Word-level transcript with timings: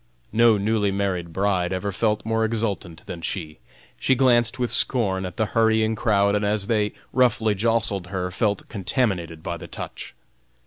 No 0.31 0.57
newly 0.57 0.89
married 0.91 1.31
bride 1.31 1.71
ever 1.71 1.91
felt 1.91 2.25
more 2.25 2.43
exultant 2.43 3.05
than 3.05 3.21
she. 3.21 3.59
She 3.99 4.15
glanced 4.15 4.57
with 4.57 4.71
scorn 4.71 5.27
at 5.27 5.37
the 5.37 5.45
hurrying 5.53 5.93
crowd, 5.95 6.33
and 6.33 6.43
as 6.43 6.65
they 6.65 6.93
roughly 7.13 7.53
jostled 7.53 8.07
her, 8.07 8.31
felt 8.31 8.67
contaminated 8.67 9.43
by 9.43 9.57
the 9.57 9.67
touch. 9.67 10.15